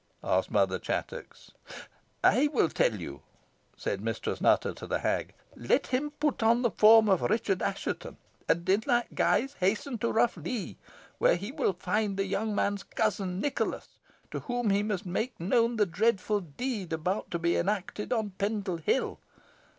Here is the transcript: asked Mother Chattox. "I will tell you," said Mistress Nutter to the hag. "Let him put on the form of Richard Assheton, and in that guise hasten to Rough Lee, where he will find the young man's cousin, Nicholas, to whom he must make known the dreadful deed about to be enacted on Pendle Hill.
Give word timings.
asked 0.23 0.49
Mother 0.49 0.79
Chattox. 0.79 1.51
"I 2.23 2.47
will 2.51 2.69
tell 2.69 2.99
you," 2.99 3.21
said 3.77 4.01
Mistress 4.01 4.41
Nutter 4.41 4.73
to 4.73 4.87
the 4.87 4.97
hag. 4.97 5.35
"Let 5.55 5.85
him 5.85 6.09
put 6.09 6.41
on 6.41 6.63
the 6.63 6.71
form 6.71 7.07
of 7.07 7.21
Richard 7.21 7.61
Assheton, 7.61 8.17
and 8.49 8.67
in 8.67 8.79
that 8.87 9.13
guise 9.13 9.53
hasten 9.59 9.99
to 9.99 10.11
Rough 10.11 10.37
Lee, 10.37 10.79
where 11.19 11.35
he 11.35 11.51
will 11.51 11.73
find 11.73 12.17
the 12.17 12.25
young 12.25 12.55
man's 12.55 12.81
cousin, 12.81 13.39
Nicholas, 13.39 13.99
to 14.31 14.39
whom 14.39 14.71
he 14.71 14.81
must 14.81 15.05
make 15.05 15.39
known 15.39 15.75
the 15.75 15.85
dreadful 15.85 16.39
deed 16.41 16.91
about 16.93 17.29
to 17.29 17.37
be 17.37 17.55
enacted 17.55 18.11
on 18.11 18.31
Pendle 18.31 18.77
Hill. 18.77 19.19